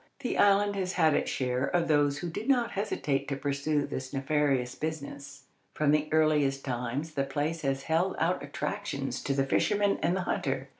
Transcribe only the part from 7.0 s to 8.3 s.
the place has held